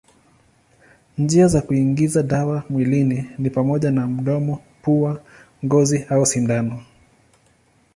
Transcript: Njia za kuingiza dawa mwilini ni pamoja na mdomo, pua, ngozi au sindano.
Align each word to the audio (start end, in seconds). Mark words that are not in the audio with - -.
Njia 1.17 1.47
za 1.47 1.61
kuingiza 1.61 2.23
dawa 2.23 2.63
mwilini 2.69 3.29
ni 3.37 3.49
pamoja 3.49 3.91
na 3.91 4.07
mdomo, 4.07 4.59
pua, 4.81 5.21
ngozi 5.65 6.05
au 6.09 6.25
sindano. 6.25 6.83